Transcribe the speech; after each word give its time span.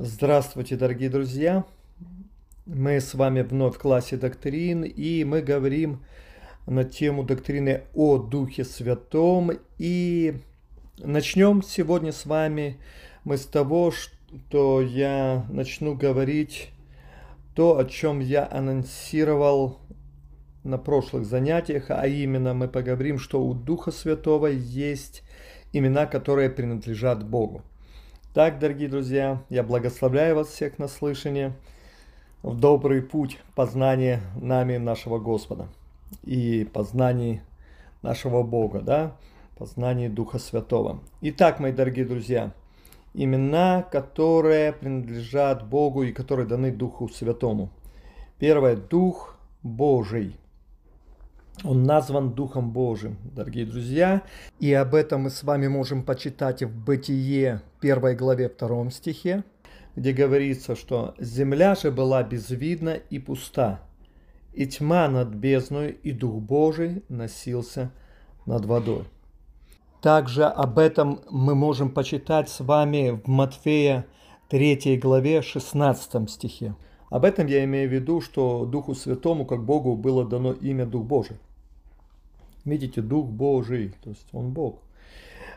Здравствуйте, 0.00 0.76
дорогие 0.76 1.10
друзья! 1.10 1.64
Мы 2.66 3.00
с 3.00 3.14
вами 3.14 3.40
вновь 3.40 3.74
в 3.74 3.78
классе 3.80 4.16
доктрин, 4.16 4.84
и 4.84 5.24
мы 5.24 5.42
говорим 5.42 6.04
на 6.68 6.84
тему 6.84 7.24
доктрины 7.24 7.82
о 7.94 8.18
Духе 8.18 8.64
Святом. 8.64 9.50
И 9.76 10.34
начнем 10.98 11.64
сегодня 11.64 12.12
с 12.12 12.26
вами 12.26 12.78
мы 13.24 13.38
с 13.38 13.44
того, 13.44 13.90
что 13.90 14.80
я 14.80 15.44
начну 15.50 15.96
говорить 15.96 16.70
то, 17.56 17.76
о 17.76 17.84
чем 17.84 18.20
я 18.20 18.48
анонсировал 18.48 19.80
на 20.62 20.78
прошлых 20.78 21.26
занятиях, 21.26 21.86
а 21.88 22.06
именно 22.06 22.54
мы 22.54 22.68
поговорим, 22.68 23.18
что 23.18 23.44
у 23.44 23.52
Духа 23.52 23.90
Святого 23.90 24.46
есть 24.46 25.24
имена, 25.72 26.06
которые 26.06 26.50
принадлежат 26.50 27.28
Богу. 27.28 27.64
Так, 28.34 28.58
дорогие 28.58 28.90
друзья, 28.90 29.42
я 29.48 29.62
благословляю 29.62 30.36
вас 30.36 30.48
всех 30.48 30.78
на 30.78 30.86
слышание 30.86 31.54
в 32.42 32.60
добрый 32.60 33.00
путь 33.00 33.38
познания 33.54 34.20
нами 34.38 34.76
нашего 34.76 35.18
Господа 35.18 35.68
и 36.24 36.68
познания 36.70 37.42
нашего 38.02 38.42
Бога, 38.42 38.82
да, 38.82 39.16
познания 39.56 40.10
Духа 40.10 40.38
Святого. 40.38 41.00
Итак, 41.22 41.58
мои 41.58 41.72
дорогие 41.72 42.04
друзья, 42.04 42.52
имена, 43.14 43.82
которые 43.82 44.74
принадлежат 44.74 45.66
Богу 45.66 46.02
и 46.02 46.12
которые 46.12 46.46
даны 46.46 46.70
Духу 46.70 47.08
Святому. 47.08 47.70
Первое– 48.38 48.76
Дух 48.90 49.38
Божий– 49.62 50.36
он 51.64 51.82
назван 51.82 52.32
Духом 52.32 52.70
Божиим, 52.70 53.16
дорогие 53.34 53.66
друзья. 53.66 54.22
И 54.60 54.72
об 54.72 54.94
этом 54.94 55.22
мы 55.22 55.30
с 55.30 55.42
вами 55.42 55.66
можем 55.68 56.02
почитать 56.02 56.62
в 56.62 56.84
Бытие 56.84 57.62
1 57.80 58.16
главе 58.16 58.48
2 58.48 58.90
стихе, 58.90 59.44
где 59.96 60.12
говорится, 60.12 60.76
что 60.76 61.14
«Земля 61.18 61.74
же 61.74 61.90
была 61.90 62.22
безвидна 62.22 62.94
и 63.10 63.18
пуста, 63.18 63.80
и 64.52 64.66
тьма 64.66 65.08
над 65.08 65.28
бездной, 65.28 65.90
и 65.90 66.12
Дух 66.12 66.40
Божий 66.42 67.02
носился 67.08 67.90
над 68.46 68.64
водой». 68.64 69.04
Также 70.00 70.44
об 70.44 70.78
этом 70.78 71.20
мы 71.28 71.54
можем 71.54 71.90
почитать 71.90 72.48
с 72.48 72.60
вами 72.60 73.20
в 73.24 73.26
Матфея 73.26 74.06
3 74.48 74.96
главе 74.98 75.42
16 75.42 76.30
стихе. 76.30 76.76
Об 77.10 77.24
этом 77.24 77.46
я 77.46 77.64
имею 77.64 77.88
в 77.88 77.92
виду, 77.92 78.20
что 78.20 78.64
Духу 78.64 78.94
Святому, 78.94 79.44
как 79.44 79.64
Богу, 79.64 79.96
было 79.96 80.24
дано 80.24 80.52
имя 80.52 80.86
Дух 80.86 81.04
Божий. 81.04 81.38
Видите, 82.64 83.00
Дух 83.00 83.26
Божий, 83.28 83.94
то 84.02 84.10
есть 84.10 84.26
Он 84.32 84.50
Бог. 84.50 84.80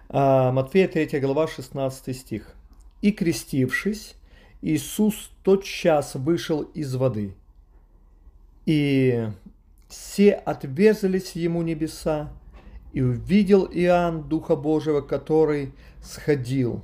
А, 0.10 0.52
Матфея 0.52 0.88
3 0.88 1.20
глава 1.20 1.48
16 1.48 2.16
стих. 2.16 2.56
«И 3.02 3.12
крестившись, 3.12 4.16
Иисус 4.62 5.32
тотчас 5.44 6.16
вышел 6.16 6.62
из 6.62 6.94
воды, 6.96 7.34
и 8.66 9.30
все 9.88 10.34
отверзались 10.34 11.32
ему 11.32 11.64
небеса, 11.64 12.32
и 12.94 13.02
увидел 13.02 13.66
Иоанн 13.66 14.28
Духа 14.30 14.56
Божьего, 14.56 15.02
который 15.02 15.74
сходил, 16.04 16.84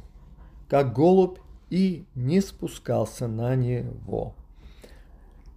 как 0.69 0.93
голубь, 0.93 1.37
и 1.69 2.05
не 2.15 2.41
спускался 2.41 3.27
на 3.27 3.55
него». 3.55 4.33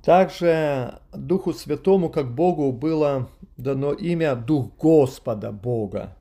Также 0.02 0.98
Духу 1.12 1.52
Святому, 1.52 2.08
как 2.08 2.34
Богу, 2.34 2.72
было 2.72 3.28
дано 3.60 3.92
имя 3.92 4.34
Дух 4.34 4.70
Господа 4.78 5.52
Бога, 5.52 6.16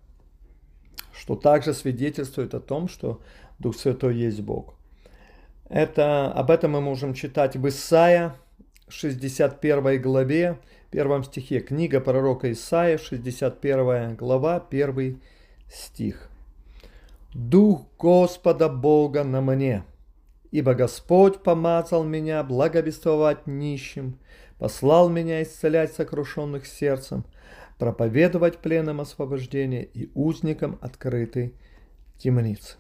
что 1.14 1.36
также 1.36 1.74
свидетельствует 1.74 2.54
о 2.54 2.60
том, 2.60 2.88
что 2.88 3.22
Дух 3.60 3.76
Святой 3.76 4.16
есть 4.16 4.42
Бог. 4.42 4.76
Это, 5.70 6.32
об 6.32 6.52
этом 6.52 6.72
мы 6.72 6.82
можем 6.82 7.14
читать 7.14 7.56
в 7.56 7.68
Исаия 7.68 8.36
61 8.88 10.02
главе, 10.02 10.60
первом 10.92 11.24
стихе. 11.24 11.60
Книга 11.60 12.00
пророка 12.00 12.52
Исаия, 12.52 12.98
61 12.98 14.16
глава, 14.16 14.66
1 14.70 15.22
стих. 15.72 16.30
«Дух 17.34 17.86
Господа 18.00 18.70
Бога 18.70 19.24
на 19.24 19.40
мне, 19.42 19.84
Ибо 20.52 20.74
Господь 20.74 21.44
помазал 21.44 22.04
меня 22.04 22.44
благовествовать 22.44 23.46
нищим, 23.46 24.18
послал 24.60 25.10
меня 25.10 25.42
исцелять 25.42 25.94
сокрушенных 25.94 26.68
сердцем, 26.68 27.26
проповедовать 27.80 28.60
пленным 28.60 29.02
освобождение 29.02 29.86
и 29.86 30.12
узникам 30.14 30.78
открытой 30.82 31.56
темницы. 32.18 32.76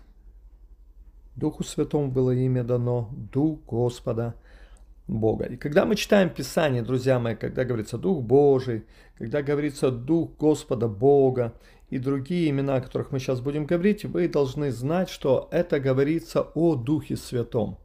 Духу 1.35 1.63
Святому 1.63 2.11
было 2.11 2.31
имя 2.31 2.65
дано 2.65 3.09
Дух 3.31 3.61
Господа 3.65 4.35
Бога. 5.07 5.45
И 5.45 5.55
когда 5.55 5.85
мы 5.85 5.95
читаем 5.95 6.29
Писание, 6.29 6.83
друзья 6.83 7.17
мои, 7.17 7.35
когда 7.35 7.63
говорится 7.63 7.97
Дух 7.97 8.21
Божий, 8.21 8.83
когда 9.17 9.41
говорится 9.41 9.89
Дух 9.89 10.31
Господа 10.37 10.89
Бога 10.89 11.53
и 11.89 11.97
другие 11.97 12.49
имена, 12.49 12.75
о 12.75 12.81
которых 12.81 13.11
мы 13.11 13.19
сейчас 13.19 13.39
будем 13.39 13.65
говорить, 13.65 14.03
вы 14.03 14.27
должны 14.27 14.71
знать, 14.71 15.09
что 15.09 15.47
это 15.51 15.79
говорится 15.79 16.41
о 16.41 16.75
Духе 16.75 17.15
Святом. 17.15 17.77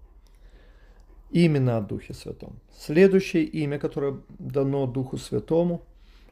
Именно 1.35 1.79
о 1.79 1.81
Духе 1.81 2.15
Святом. 2.15 2.61
Следующее 2.79 3.43
имя, 3.43 3.81
которое 3.81 4.21
дано 4.39 4.87
Духу 4.87 5.17
Святому, 5.17 5.83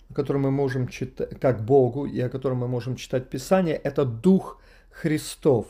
о 0.09 0.15
котором 0.15 0.43
мы 0.43 0.53
можем 0.53 0.87
читать, 0.87 1.41
как 1.41 1.65
Богу, 1.65 2.07
и 2.07 2.21
о 2.21 2.29
котором 2.29 2.59
мы 2.59 2.69
можем 2.69 2.95
читать 2.95 3.29
Писание, 3.29 3.75
это 3.75 4.05
Дух 4.05 4.61
Христов. 4.91 5.67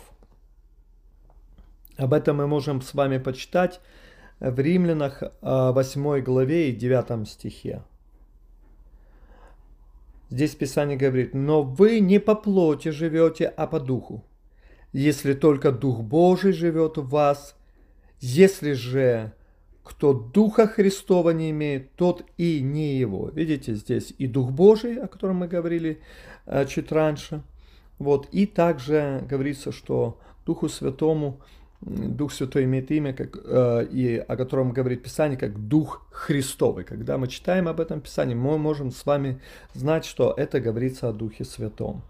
Об 1.96 2.12
этом 2.12 2.36
мы 2.36 2.46
можем 2.46 2.82
с 2.82 2.92
вами 2.92 3.16
почитать 3.16 3.80
в 4.38 4.60
Римлянах 4.60 5.22
8 5.40 5.40
а, 5.40 6.20
главе 6.20 6.68
и 6.68 6.76
9 6.76 7.26
стихе. 7.26 7.82
Здесь 10.28 10.54
Писание 10.54 10.98
говорит, 10.98 11.32
но 11.32 11.62
вы 11.62 12.00
не 12.00 12.20
по 12.20 12.34
плоти 12.34 12.90
живете, 12.90 13.46
а 13.46 13.66
по 13.66 13.80
духу. 13.80 14.26
Если 14.92 15.32
только 15.32 15.72
Дух 15.72 16.02
Божий 16.02 16.52
живет 16.52 16.98
в 16.98 17.08
вас, 17.08 17.56
если 18.22 18.72
же 18.72 19.32
кто 19.82 20.12
Духа 20.14 20.68
Христова 20.68 21.30
не 21.30 21.50
имеет, 21.50 21.92
тот 21.96 22.24
и 22.38 22.60
не 22.60 22.96
его. 22.96 23.28
Видите, 23.30 23.74
здесь 23.74 24.14
и 24.16 24.26
Дух 24.26 24.50
Божий, 24.52 24.96
о 24.96 25.08
котором 25.08 25.36
мы 25.36 25.48
говорили 25.48 26.00
э, 26.46 26.64
чуть 26.66 26.92
раньше. 26.92 27.42
Вот, 27.98 28.28
и 28.32 28.46
также 28.46 29.24
говорится, 29.28 29.72
что 29.72 30.18
Духу 30.46 30.68
Святому 30.68 31.40
Дух 31.80 32.32
Святой 32.32 32.62
имеет 32.64 32.92
имя, 32.92 33.12
как, 33.12 33.36
э, 33.44 33.86
и 33.90 34.16
о 34.16 34.36
котором 34.36 34.72
говорит 34.72 35.02
Писание, 35.02 35.36
как 35.36 35.58
Дух 35.68 36.06
Христовый. 36.12 36.84
Когда 36.84 37.18
мы 37.18 37.26
читаем 37.26 37.66
об 37.66 37.80
этом 37.80 38.00
Писании, 38.00 38.36
мы 38.36 38.56
можем 38.56 38.92
с 38.92 39.04
вами 39.04 39.40
знать, 39.74 40.04
что 40.04 40.32
это 40.36 40.60
говорится 40.60 41.08
о 41.08 41.12
Духе 41.12 41.44
Святом. 41.44 42.02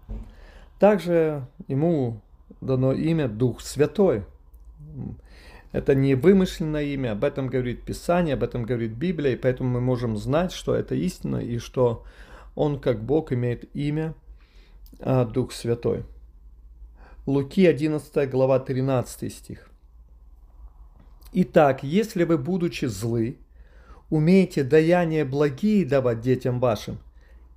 Также 0.77 1.47
ему 1.67 2.21
дано 2.61 2.93
имя 2.93 3.27
Дух 3.27 3.61
Святой. 3.61 4.25
Это 5.73 5.95
не 5.95 6.13
вымышленное 6.13 6.83
имя, 6.83 7.13
об 7.13 7.23
этом 7.23 7.47
говорит 7.47 7.81
Писание, 7.81 8.35
об 8.35 8.43
этом 8.43 8.63
говорит 8.63 8.91
Библия, 8.91 9.33
и 9.33 9.35
поэтому 9.35 9.71
мы 9.71 9.81
можем 9.81 10.17
знать, 10.17 10.51
что 10.51 10.75
это 10.75 10.93
истина, 10.93 11.37
и 11.37 11.57
что 11.57 12.05
Он, 12.55 12.79
как 12.79 13.03
Бог, 13.03 13.33
имеет 13.33 13.75
имя 13.75 14.13
а, 14.99 15.25
Дух 15.25 15.51
Святой. 15.51 16.03
Луки 17.25 17.65
11 17.65 18.29
глава 18.29 18.59
13 18.59 19.33
стих. 19.33 19.67
Итак, 21.31 21.81
если 21.81 22.23
вы, 22.23 22.37
будучи 22.37 22.85
злы, 22.85 23.39
умеете 24.11 24.63
даяния 24.63 25.25
благие 25.25 25.87
давать 25.87 26.21
детям 26.21 26.59
вашим, 26.59 26.99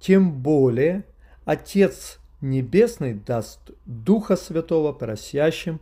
тем 0.01 0.33
более 0.33 1.05
Отец 1.45 2.19
Небесный 2.41 3.13
даст 3.13 3.73
Духа 3.85 4.37
Святого 4.37 4.93
просящим 4.93 5.81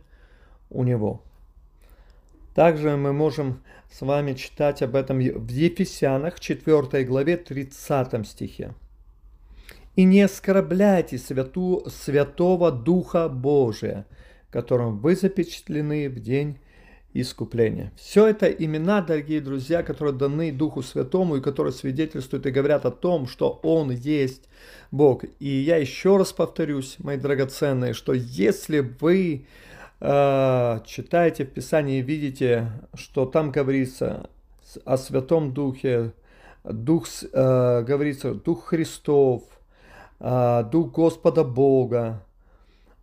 у 0.69 0.83
Него. 0.83 1.21
Также 2.55 2.95
мы 2.95 3.11
можем 3.11 3.61
с 3.91 3.99
вами 3.99 4.33
читать 4.33 4.81
об 4.81 4.95
этом 4.95 5.19
в 5.19 5.49
Ефесянах 5.49 6.39
4 6.39 7.03
главе 7.03 7.35
30 7.35 8.25
стихе 8.25 8.73
и 9.97 10.05
не 10.05 10.21
оскорбляйте 10.21 11.17
святу, 11.17 11.83
Святого 11.89 12.71
Духа 12.71 13.27
Божия, 13.27 14.05
которым 14.51 14.99
вы 14.99 15.17
запечатлены 15.17 16.09
в 16.09 16.21
день 16.21 16.57
искупления. 17.13 17.91
Все 17.97 18.27
это 18.27 18.47
имена, 18.47 19.01
дорогие 19.01 19.41
друзья, 19.41 19.83
которые 19.83 20.15
даны 20.15 20.53
Духу 20.53 20.81
Святому 20.81 21.35
и 21.35 21.41
которые 21.41 21.73
свидетельствуют 21.73 22.45
и 22.45 22.51
говорят 22.51 22.85
о 22.85 22.91
том, 22.91 23.27
что 23.27 23.59
Он 23.63 23.91
есть 23.91 24.47
Бог. 24.91 25.25
И 25.39 25.49
я 25.49 25.75
еще 25.75 26.15
раз 26.15 26.31
повторюсь, 26.31 26.95
мои 26.99 27.17
драгоценные, 27.17 27.93
что 27.93 28.13
если 28.13 28.79
вы 28.79 29.45
читаете 29.99 31.45
в 31.45 31.51
Писании 31.51 32.01
видите, 32.01 32.71
что 32.93 33.25
там 33.25 33.51
говорится 33.51 34.29
о 34.83 34.97
Святом 34.97 35.53
Духе, 35.53 36.13
Дух, 36.63 37.07
э, 37.31 37.83
говорится 37.83 38.33
Дух 38.33 38.65
Христов, 38.65 39.43
а, 40.19 40.63
Дух 40.63 40.91
Господа 40.91 41.43
Бога, 41.43 42.23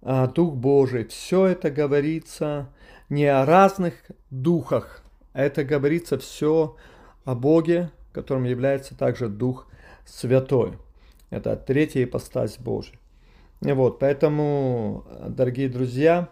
Дух 0.02 0.54
Божий. 0.54 1.04
Все 1.04 1.46
это 1.46 1.70
говорится 1.70 2.68
не 3.08 3.26
о 3.26 3.46
разных 3.46 3.94
духах. 4.30 5.02
Это 5.32 5.64
говорится 5.64 6.18
все 6.18 6.76
о 7.24 7.34
Боге, 7.34 7.90
которым 8.12 8.44
является 8.44 8.96
также 8.96 9.28
Дух 9.28 9.68
Святой. 10.06 10.78
Это 11.30 11.56
третья 11.56 12.04
ипостась 12.04 12.58
Божия. 12.58 12.98
Вот, 13.60 14.00
поэтому, 14.00 15.04
дорогие 15.28 15.68
друзья, 15.68 16.28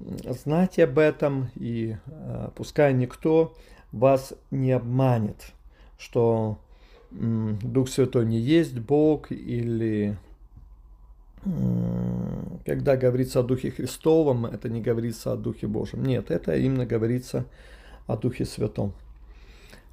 знайте 0.00 0.84
об 0.84 0.98
этом, 0.98 1.50
и 1.56 1.96
э, 2.06 2.48
пускай 2.54 2.92
никто 2.94 3.54
вас 3.92 4.34
не 4.50 4.72
обманет, 4.72 5.52
что 5.98 6.58
э, 7.10 7.54
Дух 7.62 7.88
Святой 7.88 8.26
не 8.26 8.38
есть 8.38 8.78
Бог, 8.78 9.30
или 9.30 10.16
э, 11.44 11.48
когда 12.64 12.96
говорится 12.96 13.40
о 13.40 13.42
Духе 13.42 13.70
Христовом, 13.70 14.46
это 14.46 14.68
не 14.68 14.80
говорится 14.80 15.32
о 15.32 15.36
Духе 15.36 15.66
Божьем. 15.66 16.02
Нет, 16.04 16.30
это 16.30 16.56
именно 16.56 16.86
говорится 16.86 17.46
о 18.06 18.16
Духе 18.16 18.44
Святом. 18.44 18.92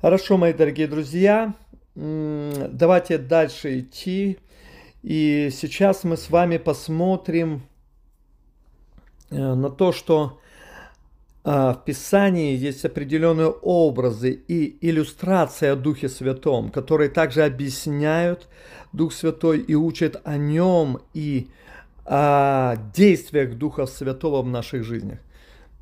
Хорошо, 0.02 0.38
мои 0.38 0.54
дорогие 0.54 0.88
друзья, 0.88 1.56
давайте 1.96 3.18
дальше 3.18 3.80
идти. 3.80 4.38
И 5.02 5.50
сейчас 5.52 6.04
мы 6.04 6.18
с 6.18 6.30
вами 6.30 6.58
посмотрим 6.58 7.64
на 9.30 9.70
то, 9.70 9.92
что 9.92 10.40
а, 11.50 11.74
в 11.74 11.86
Писании 11.86 12.58
есть 12.58 12.84
определенные 12.84 13.48
образы 13.48 14.32
и 14.32 14.78
иллюстрация 14.82 15.72
о 15.72 15.76
Духе 15.78 16.10
Святом, 16.10 16.70
которые 16.72 17.10
также 17.10 17.46
объясняют 17.46 18.50
Дух 18.92 19.14
Святой 19.14 19.60
и 19.60 19.74
учат 19.74 20.20
о 20.26 20.36
нем 20.36 21.00
и 21.14 21.48
о 22.04 22.76
действиях 22.94 23.56
Духа 23.56 23.86
Святого 23.86 24.42
в 24.42 24.48
наших 24.48 24.84
жизнях. 24.84 25.20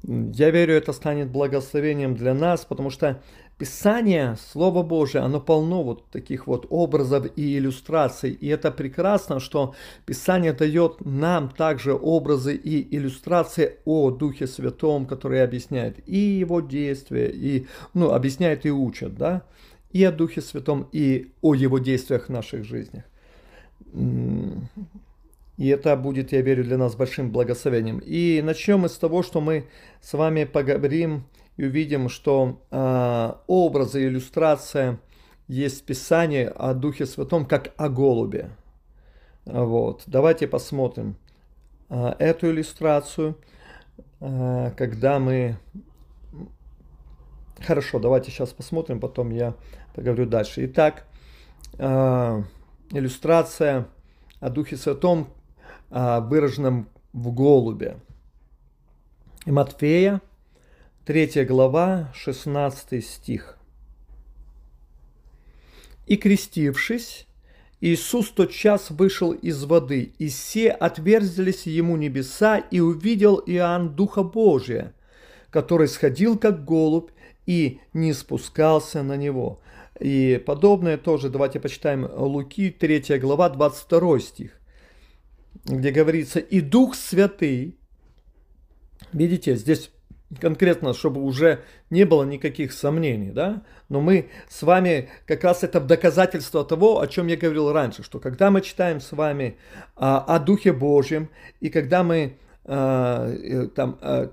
Я 0.04 0.52
верю, 0.52 0.76
это 0.76 0.94
станет 0.94 1.32
благословением 1.32 2.14
для 2.14 2.36
нас, 2.36 2.64
потому 2.64 2.92
что 2.92 3.24
Писание, 3.57 4.36
Слово 4.52 4.84
Божие, 4.84 5.24
оно 5.24 5.40
полно 5.40 5.81
вот 5.81 6.10
таких 6.10 6.46
вот 6.46 6.68
образов 6.69 7.28
и 7.38 7.57
иллюстраций. 7.57 8.31
И 8.31 8.48
это 8.48 8.69
прекрасно, 8.69 9.40
что 9.40 9.75
Писание 10.06 10.52
дает 10.52 11.06
нам 11.06 11.50
также 11.50 11.94
образы 11.94 12.54
и 12.54 12.96
иллюстрации 12.98 13.78
о 13.86 14.12
Духе 14.12 14.48
Святом, 14.48 15.06
которые 15.06 15.44
объясняют 15.44 16.00
и 16.06 16.18
его 16.18 16.60
действия, 16.60 17.31
и, 17.31 17.66
ну, 17.94 18.12
объясняют 18.12 18.66
и 18.66 18.72
учат, 18.72 19.16
да, 19.16 19.44
и 19.92 20.04
о 20.04 20.12
Духе 20.12 20.42
Святом, 20.42 20.90
и 20.92 21.31
о 21.42 21.54
его 21.54 21.80
действиях 21.80 22.25
в 22.25 22.30
наших 22.30 22.66
жизнях. 22.66 23.06
И 25.58 25.69
это 25.69 25.96
будет, 25.96 26.34
я 26.34 26.42
верю, 26.42 26.66
для 26.66 26.78
нас 26.78 26.98
большим 26.98 27.31
благословением. 27.31 28.00
И 28.00 28.42
начнем 28.44 28.80
мы 28.80 28.90
с 28.90 28.98
того, 28.98 29.24
что 29.24 29.40
мы 29.40 29.68
с 30.01 30.12
вами 30.12 30.44
поговорим 30.44 31.24
и 31.57 31.66
увидим, 31.66 32.10
что 32.10 32.62
э, 32.69 33.34
образы 33.48 34.06
иллюстрация 34.06 35.00
есть 35.48 35.81
в 35.81 35.86
Писании 35.86 36.52
о 36.56 36.74
Духе 36.74 37.06
Святом, 37.06 37.46
как 37.46 37.74
о 37.78 37.90
голубе. 37.90 38.50
Вот. 39.46 40.04
Давайте 40.07 40.48
посмотрим 40.48 41.18
э, 41.90 42.16
эту 42.19 42.50
иллюстрацию, 42.50 43.38
э, 44.19 44.72
когда 44.75 45.19
мы... 45.19 45.57
Хорошо, 47.60 48.00
давайте 48.00 48.31
сейчас 48.31 48.51
посмотрим, 48.51 49.00
потом 49.00 49.30
я 49.30 49.56
поговорю 49.94 50.25
дальше. 50.25 50.66
Итак, 50.66 51.06
э, 51.78 52.44
иллюстрация 52.92 53.88
о 54.42 54.50
Духе 54.50 54.75
Святом, 54.75 55.30
э, 55.90 56.19
выраженном 56.22 56.90
в 57.13 57.31
голубе. 57.34 57.98
И 59.46 59.51
Матфея, 59.51 60.22
3 61.06 61.46
глава, 61.46 62.12
16 62.16 63.06
стих. 63.06 63.60
«И 66.07 66.18
крестившись, 66.18 67.28
Иисус 67.80 68.31
тот 68.31 68.52
час 68.52 68.90
вышел 68.90 69.31
из 69.31 69.63
воды, 69.66 70.13
и 70.18 70.30
все 70.30 70.72
отверзились 70.72 71.68
ему 71.68 71.96
небеса, 71.96 72.57
и 72.57 72.80
увидел 72.80 73.36
Иоанн 73.46 73.96
Духа 73.96 74.24
Божия, 74.24 74.96
который 75.52 75.90
сходил 75.90 76.40
как 76.40 76.66
голубь 76.66 77.12
и 77.46 77.80
не 77.94 78.12
спускался 78.13 79.04
на 79.04 79.16
него». 79.16 79.62
И 80.00 80.44
подобное 80.44 80.98
тоже, 80.98 81.30
давайте 81.30 81.60
почитаем 81.60 82.10
Луки, 82.12 82.72
3 82.72 83.19
глава, 83.19 83.50
22 83.50 84.19
стих, 84.22 84.51
где 85.66 85.92
говорится, 85.92 86.40
«И 86.40 86.62
Дух 86.62 86.96
Святый», 86.96 87.78
видите, 89.13 89.56
здесь 89.56 89.92
конкретно, 90.39 90.94
чтобы 90.94 91.22
уже 91.22 91.62
не 91.89 92.04
было 92.04 92.24
никаких 92.24 92.74
сомнений, 92.74 93.31
да, 93.31 93.63
но 93.89 94.01
мы 94.01 94.30
с 94.50 94.63
вами 94.63 95.10
как 95.25 95.44
раз 95.44 95.63
это 95.63 95.80
доказательство 95.80 96.66
того, 96.66 97.00
о 97.00 97.07
чем 97.07 97.27
я 97.27 97.38
говорил 97.38 97.72
раньше, 97.72 98.04
что 98.04 98.19
когда 98.19 98.51
мы 98.51 98.62
читаем 98.62 99.00
с 99.00 99.12
вами 99.12 99.57
а, 99.95 100.19
о 100.19 100.39
Духе 100.39 100.74
Божьем, 100.74 101.30
и 101.60 101.69
когда 101.69 102.04
мы 102.04 102.38
а, 102.66 103.30
э, 103.30 103.68
там 103.68 103.98
а, 104.01 104.31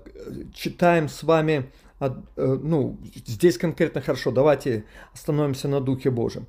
читаем 0.53 1.07
с 1.07 1.21
вами, 1.23 1.69
а, 1.99 2.21
ну, 2.35 2.97
здесь 3.25 3.57
конкретно 3.57 4.01
хорошо, 4.01 4.31
давайте 4.31 4.85
остановимся 5.13 5.67
на 5.67 5.79
Духе 5.79 6.09
Божьем. 6.09 6.47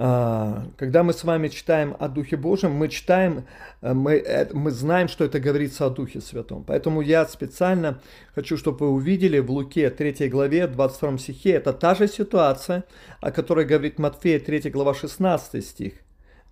А, 0.00 0.68
когда 0.76 1.02
мы 1.02 1.12
с 1.12 1.24
вами 1.24 1.48
читаем 1.48 1.96
о 1.98 2.08
Духе 2.08 2.36
Божьем, 2.36 2.70
мы 2.70 2.86
читаем, 2.88 3.46
э, 3.82 3.92
мы, 3.92 4.12
э, 4.12 4.48
мы 4.52 4.70
знаем, 4.70 5.08
что 5.08 5.24
это 5.24 5.40
говорится 5.40 5.86
о 5.86 5.90
Духе 5.90 6.20
Святом. 6.20 6.62
Поэтому 6.62 7.00
я 7.00 7.26
специально 7.26 8.00
хочу, 8.32 8.56
чтобы 8.56 8.86
вы 8.86 8.92
увидели 8.92 9.40
в 9.40 9.50
Луке 9.50 9.90
3 9.90 10.28
главе 10.28 10.68
22 10.68 11.18
стихе, 11.18 11.50
это 11.50 11.72
та 11.72 11.96
же 11.96 12.06
ситуация, 12.06 12.84
о 13.20 13.32
которой 13.32 13.64
говорит 13.66 13.98
Матфея 13.98 14.38
3 14.38 14.70
глава 14.70 14.94
16 14.94 15.66
стих, 15.66 15.94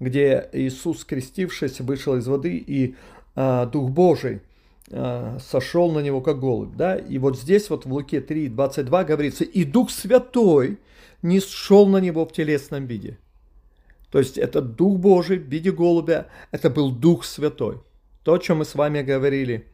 где 0.01 0.49
Иисус, 0.53 1.05
крестившись, 1.05 1.81
вышел 1.81 2.17
из 2.17 2.27
воды, 2.27 2.57
и 2.57 2.97
а, 3.37 3.67
Дух 3.67 3.91
Божий 3.91 4.41
а, 4.91 5.39
сошел 5.39 5.93
на 5.93 6.01
него 6.01 6.21
как 6.21 6.41
голубь. 6.41 6.75
Да? 6.75 6.97
И 6.97 7.19
вот 7.19 7.39
здесь 7.39 7.71
вот 7.71 7.87
в 7.87 7.93
Луке 7.93 8.21
3, 8.21 8.49
22 8.49 9.05
говорится, 9.05 9.45
и 9.45 9.63
Дух 9.63 9.93
Святой 9.93 10.79
не 11.23 11.39
сшел 11.39 11.87
на 11.87 11.99
него 11.99 12.27
в 12.27 12.33
телесном 12.33 12.87
виде. 12.87 13.19
То 14.17 14.21
есть 14.21 14.39
это 14.39 14.63
Дух 14.63 14.99
Божий 14.99 15.37
в 15.37 15.43
виде 15.43 15.71
голубя, 15.71 16.29
это 16.51 16.71
был 16.71 16.91
Дух 16.91 17.23
Святой. 17.23 17.83
То, 18.25 18.33
о 18.33 18.39
чем 18.39 18.57
мы 18.57 18.65
с 18.65 18.75
вами 18.75 19.03
говорили, 19.03 19.67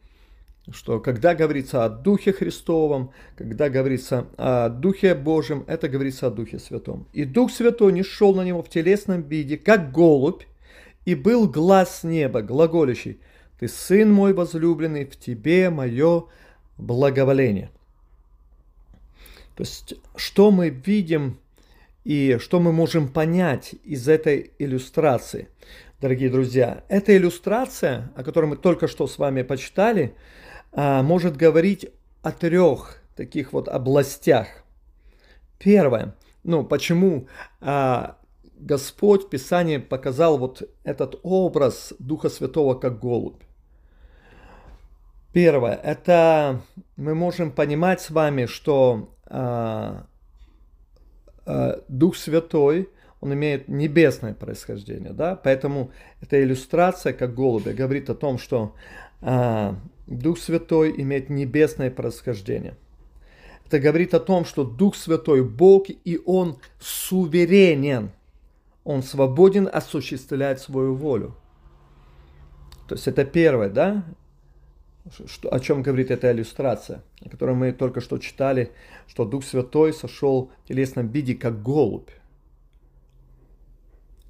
что 0.69 0.99
когда 0.99 1.33
говорится 1.33 1.85
о 1.85 1.89
Духе 1.89 2.33
Христовом, 2.33 3.13
когда 3.37 3.69
говорится 3.69 4.27
о 4.35 4.67
Духе 4.67 5.15
Божьем, 5.15 5.63
это 5.65 5.87
говорится 5.87 6.27
о 6.27 6.29
Духе 6.29 6.59
Святом. 6.59 7.07
И 7.13 7.23
Дух 7.23 7.51
Святой 7.51 7.93
не 7.93 8.03
шел 8.03 8.35
на 8.35 8.41
него 8.41 8.61
в 8.61 8.67
телесном 8.67 9.21
виде, 9.21 9.55
как 9.55 9.93
голубь, 9.93 10.43
и 11.05 11.15
был 11.15 11.47
глаз 11.47 12.03
неба, 12.03 12.41
глаголящий, 12.41 13.21
«Ты, 13.61 13.69
Сын 13.69 14.11
мой 14.11 14.33
возлюбленный, 14.33 15.05
в 15.05 15.17
тебе 15.17 15.69
мое 15.69 16.25
благоволение». 16.77 17.71
То 19.55 19.63
есть, 19.63 19.93
что 20.17 20.51
мы 20.51 20.67
видим 20.67 21.37
и 22.03 22.37
что 22.39 22.59
мы 22.59 22.71
можем 22.71 23.07
понять 23.07 23.75
из 23.83 24.07
этой 24.07 24.51
иллюстрации? 24.59 25.49
Дорогие 26.01 26.29
друзья, 26.29 26.83
эта 26.89 27.15
иллюстрация, 27.15 28.11
о 28.15 28.23
которой 28.23 28.47
мы 28.47 28.57
только 28.57 28.87
что 28.87 29.07
с 29.07 29.17
вами 29.17 29.41
почитали, 29.41 30.15
а, 30.73 31.01
может 31.01 31.37
говорить 31.37 31.89
о 32.21 32.31
трех 32.31 32.97
таких 33.15 33.53
вот 33.53 33.69
областях. 33.69 34.47
Первое, 35.59 36.15
ну 36.43 36.65
почему 36.65 37.27
а, 37.61 38.17
Господь 38.57 39.23
в 39.23 39.29
Писании 39.29 39.77
показал 39.77 40.37
вот 40.37 40.63
этот 40.83 41.19
образ 41.23 41.93
Духа 41.99 42.29
Святого 42.29 42.75
как 42.75 42.99
голубь. 42.99 43.41
Первое, 45.31 45.75
это 45.75 46.61
мы 46.97 47.15
можем 47.15 47.51
понимать 47.51 48.01
с 48.01 48.09
вами, 48.09 48.45
что 48.45 49.15
а, 49.25 50.05
Дух 51.87 52.15
Святой, 52.15 52.89
он 53.19 53.33
имеет 53.33 53.67
небесное 53.67 54.33
происхождение, 54.33 55.13
да, 55.13 55.35
поэтому 55.35 55.91
эта 56.21 56.43
иллюстрация, 56.43 57.13
как 57.13 57.33
голубя, 57.33 57.73
говорит 57.73 58.09
о 58.09 58.15
том, 58.15 58.37
что 58.37 58.75
а, 59.21 59.77
Дух 60.07 60.39
Святой 60.39 60.93
имеет 61.01 61.29
небесное 61.29 61.89
происхождение. 61.89 62.75
Это 63.65 63.79
говорит 63.79 64.13
о 64.13 64.19
том, 64.19 64.45
что 64.45 64.63
Дух 64.63 64.95
Святой 64.95 65.43
Бог, 65.43 65.87
и 65.89 66.21
Он 66.25 66.59
суверенен. 66.79 68.11
Он 68.83 69.01
свободен 69.01 69.69
осуществлять 69.71 70.59
свою 70.59 70.93
волю. 70.93 71.35
То 72.87 72.95
есть 72.95 73.07
это 73.07 73.23
первое, 73.23 73.69
да? 73.69 74.03
Что, 75.27 75.53
о 75.53 75.59
чем 75.59 75.81
говорит 75.81 76.11
эта 76.11 76.31
иллюстрация, 76.31 77.03
о 77.21 77.29
которой 77.29 77.55
мы 77.55 77.71
только 77.71 78.01
что 78.01 78.17
читали, 78.17 78.71
что 79.07 79.25
Дух 79.25 79.43
Святой 79.43 79.93
сошел 79.93 80.51
в 80.63 80.67
телесном 80.67 81.09
виде 81.09 81.35
как 81.35 81.61
голубь. 81.61 82.09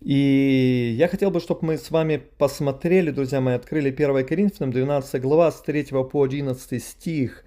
И 0.02 0.96
я 0.98 1.08
хотел 1.08 1.32
бы, 1.32 1.40
чтобы 1.40 1.66
мы 1.66 1.78
с 1.78 1.90
вами 1.90 2.22
посмотрели, 2.38 3.12
друзья 3.12 3.40
мои, 3.40 3.56
открыли 3.56 3.90
1 3.90 4.26
Коринфянам 4.26 4.72
12 4.72 5.22
глава 5.22 5.52
с 5.52 5.62
3 5.62 5.86
по 6.12 6.24
11 6.24 6.84
стих, 6.84 7.46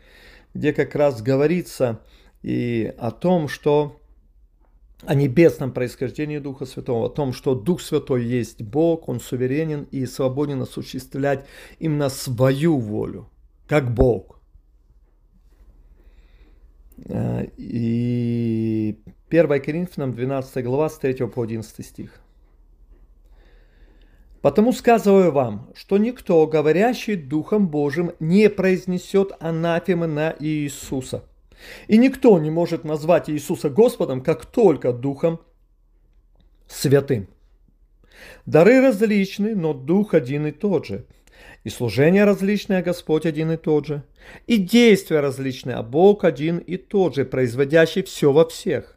где 0.55 0.73
как 0.73 0.95
раз 0.95 1.21
говорится 1.21 2.01
и 2.43 2.95
о 2.97 3.11
том, 3.11 3.49
что 3.49 4.01
о 5.05 5.15
небесном 5.15 5.73
происхождении 5.73 6.39
Духа 6.39 6.65
Святого, 6.65 7.07
о 7.07 7.11
том, 7.11 7.33
что 7.33 7.55
Дух 7.55 7.81
Святой 7.81 8.25
есть 8.25 8.63
Бог, 8.63 9.09
Он 9.09 9.21
суверенен 9.21 9.87
и 9.91 10.07
свободен 10.07 10.63
осуществлять 10.63 11.47
именно 11.79 12.09
свою 12.09 12.79
волю, 12.79 13.29
как 13.69 13.93
Бог. 13.93 14.41
А, 17.09 17.43
и 17.57 18.99
1 19.29 19.63
Коринфянам 19.63 20.13
12 20.13 20.65
глава 20.65 20.89
с 20.89 20.99
3 20.99 21.27
по 21.27 21.43
11 21.43 21.85
стих. 21.85 22.21
Потому 24.41 24.73
сказываю 24.73 25.33
вам, 25.33 25.73
что 25.75 25.99
никто, 25.99 26.47
говорящий 26.47 27.17
Духом 27.17 27.69
Божьим, 27.69 28.13
не 28.21 28.49
произнесет 28.49 29.33
анафемы 29.41 30.07
на 30.07 30.37
Иисуса. 30.39 31.25
И 31.89 31.99
никто 31.99 32.39
не 32.39 32.51
может 32.51 32.85
назвать 32.85 33.31
Иисуса 33.31 33.71
Господом, 33.71 34.23
как 34.23 34.47
только 34.47 34.93
Духом 34.93 35.41
Святым. 36.69 37.29
Дары 38.45 38.81
различны, 38.81 39.55
но 39.55 39.73
Дух 39.73 40.15
один 40.15 40.47
и 40.47 40.53
тот 40.53 40.87
же. 40.87 41.07
И 41.65 41.71
служение 41.71 42.25
различное, 42.25 42.79
а 42.79 42.83
Господь 42.83 43.27
один 43.27 43.53
и 43.53 43.57
тот 43.57 43.87
же. 43.87 44.03
И 44.47 44.57
действия 44.57 45.21
различные, 45.21 45.77
а 45.77 45.83
Бог 45.83 46.25
один 46.25 46.59
и 46.59 46.77
тот 46.77 47.15
же, 47.15 47.25
производящий 47.25 48.03
все 48.03 48.33
во 48.33 48.49
всех 48.49 48.96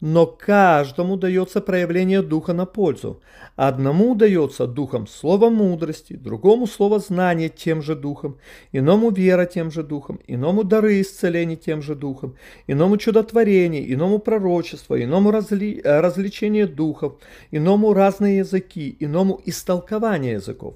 но 0.00 0.26
каждому 0.26 1.16
дается 1.16 1.60
проявление 1.60 2.22
духа 2.22 2.54
на 2.54 2.64
пользу. 2.64 3.20
Одному 3.56 4.14
дается 4.14 4.66
духом 4.66 5.06
слово 5.06 5.50
мудрости, 5.50 6.14
другому 6.14 6.66
слово 6.66 6.98
знания 6.98 7.50
тем 7.50 7.82
же 7.82 7.94
духом, 7.94 8.38
иному 8.72 9.10
вера 9.10 9.44
тем 9.44 9.70
же 9.70 9.82
духом, 9.82 10.20
иному 10.26 10.64
дары 10.64 11.02
исцеления 11.02 11.56
тем 11.56 11.82
же 11.82 11.94
духом, 11.94 12.36
иному 12.66 12.96
чудотворение, 12.96 13.92
иному 13.92 14.18
пророчество, 14.18 15.02
иному 15.02 15.30
разли... 15.30 15.80
Развлечение 15.84 16.66
духов, 16.66 17.14
иному 17.50 17.92
разные 17.92 18.38
языки, 18.38 18.96
иному 19.00 19.40
истолкование 19.44 20.34
языков. 20.34 20.74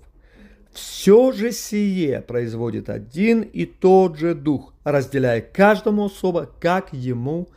Все 0.73 1.31
же 1.33 1.53
сие 1.53 2.21
производит 2.21 2.91
один 2.91 3.43
и 3.43 3.65
тот 3.65 4.19
же 4.19 4.35
дух, 4.35 4.75
разделяя 4.83 5.41
каждому 5.41 6.07
особо, 6.07 6.51
как 6.61 6.93
ему 6.93 7.49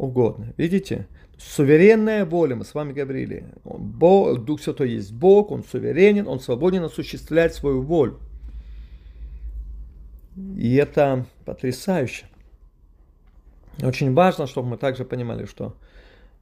угодно. 0.00 0.52
Видите? 0.56 1.06
Суверенная 1.38 2.24
воля, 2.24 2.56
мы 2.56 2.64
с 2.64 2.74
вами 2.74 2.92
говорили. 2.92 3.46
Бог, 3.64 4.44
Дух 4.44 4.60
Святой 4.60 4.90
есть 4.90 5.12
Бог, 5.12 5.50
Он 5.50 5.64
суверенен, 5.64 6.26
Он 6.28 6.40
свободен 6.40 6.84
осуществлять 6.84 7.54
свою 7.54 7.82
волю. 7.82 8.18
И 10.56 10.74
это 10.74 11.26
потрясающе. 11.44 12.26
Очень 13.82 14.14
важно, 14.14 14.46
чтобы 14.46 14.68
мы 14.68 14.76
также 14.76 15.04
понимали, 15.04 15.46
что 15.46 15.74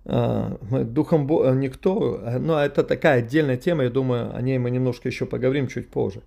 э, 0.05 0.57
мы 0.71 0.85
Духом 0.85 1.27
Бога 1.27 1.51
никто, 1.51 2.21
но 2.41 2.61
это 2.61 2.83
такая 2.83 3.21
отдельная 3.21 3.57
тема, 3.57 3.85
я 3.85 3.91
думаю, 3.91 4.35
о 4.35 4.43
ней 4.43 4.59
мы 4.59 4.71
немножко 4.71 5.09
еще 5.09 5.27
поговорим 5.27 5.69
чуть 5.69 5.89
позже. 5.89 6.23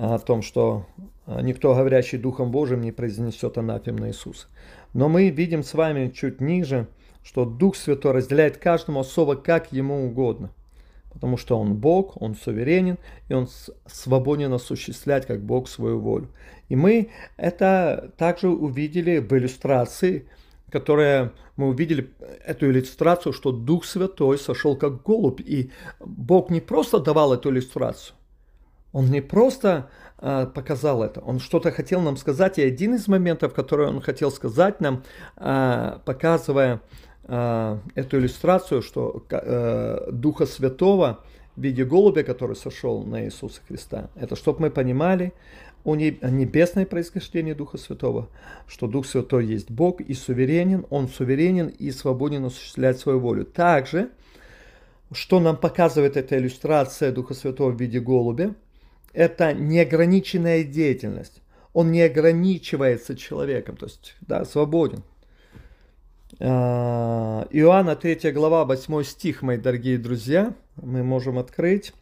О 0.00 0.16
том, 0.20 0.42
что 0.42 0.86
никто, 1.26 1.74
говорящий 1.74 2.18
Духом 2.18 2.52
Божьим, 2.52 2.82
не 2.82 2.92
произнесет 2.92 3.58
анафем 3.58 3.96
на 3.96 4.08
Иисуса. 4.08 4.46
Но 4.94 5.08
мы 5.08 5.28
видим 5.30 5.64
с 5.64 5.74
вами 5.74 6.12
чуть 6.14 6.40
ниже, 6.40 6.86
что 7.24 7.44
Дух 7.44 7.74
Святой 7.74 8.12
разделяет 8.12 8.58
каждому 8.58 9.00
особо, 9.00 9.34
как 9.34 9.72
ему 9.72 10.06
угодно. 10.06 10.50
Потому 11.12 11.36
что 11.36 11.58
он 11.58 11.74
Бог, 11.74 12.22
он 12.22 12.36
суверенен, 12.36 12.96
и 13.28 13.34
он 13.34 13.48
свободен 13.86 14.52
осуществлять 14.52 15.26
как 15.26 15.42
Бог 15.42 15.68
свою 15.68 15.98
волю. 15.98 16.28
И 16.68 16.76
мы 16.76 17.10
это 17.36 18.12
также 18.16 18.48
увидели 18.50 19.18
в 19.18 19.32
иллюстрации, 19.32 20.28
которая 20.70 21.32
мы 21.56 21.66
увидели 21.70 22.12
эту 22.44 22.70
иллюстрацию, 22.70 23.32
что 23.32 23.50
Дух 23.50 23.84
Святой 23.84 24.38
сошел 24.38 24.76
как 24.76 25.02
голубь. 25.02 25.40
И 25.40 25.72
Бог 25.98 26.50
не 26.50 26.60
просто 26.60 27.00
давал 27.00 27.32
эту 27.32 27.50
иллюстрацию, 27.50 28.14
Он 28.98 29.12
не 29.12 29.20
просто 29.20 29.90
а, 30.18 30.46
показал 30.46 31.04
это. 31.04 31.20
Он 31.20 31.38
что-то 31.38 31.70
хотел 31.70 32.00
нам 32.00 32.16
сказать, 32.16 32.58
и 32.58 32.62
один 32.62 32.96
из 32.96 33.06
моментов, 33.06 33.54
который 33.54 33.86
он 33.86 34.00
хотел 34.00 34.32
сказать 34.32 34.80
нам, 34.80 35.04
а, 35.36 36.02
показывая 36.04 36.80
а, 37.22 37.78
эту 37.94 38.18
иллюстрацию, 38.18 38.82
что 38.82 39.24
э, 39.30 40.10
Духа 40.10 40.46
Святого 40.46 41.24
в 41.54 41.62
виде 41.62 41.84
голубя, 41.84 42.24
который 42.24 42.56
сошел 42.56 43.04
на 43.04 43.24
Иисуса 43.24 43.60
Христа, 43.68 44.10
это 44.16 44.34
чтобы 44.34 44.62
мы 44.62 44.70
понимали 44.70 45.32
о 45.84 45.94
небесное 45.94 46.84
происхождение 46.84 47.54
Духа 47.54 47.78
Святого, 47.78 48.30
что 48.66 48.88
Дух 48.88 49.06
Святой 49.06 49.46
есть 49.46 49.70
Бог 49.70 50.00
и 50.00 50.12
суверенен, 50.12 50.86
Он 50.90 51.06
суверенен 51.06 51.68
и 51.68 51.92
свободен 51.92 52.46
осуществлять 52.46 52.98
свою 52.98 53.20
волю. 53.20 53.44
Также, 53.44 54.10
что 55.12 55.38
нам 55.38 55.56
показывает 55.56 56.16
эта 56.16 56.36
иллюстрация 56.36 57.12
Духа 57.12 57.34
Святого 57.34 57.70
в 57.70 57.80
виде 57.80 58.00
голубя– 58.00 58.56
это 59.18 59.52
неограниченная 59.52 60.62
деятельность. 60.62 61.42
Он 61.72 61.90
не 61.90 62.02
ограничивается 62.02 63.16
человеком, 63.16 63.76
то 63.76 63.86
есть, 63.86 64.14
да, 64.20 64.44
свободен. 64.44 65.02
А, 66.38 67.48
Иоанна 67.50 67.96
3 67.96 68.30
глава, 68.30 68.64
8 68.64 69.02
стих, 69.02 69.42
мои 69.42 69.56
дорогие 69.56 69.98
друзья, 69.98 70.54
мы 70.76 71.02
можем 71.02 71.36
открыть. 71.36 71.92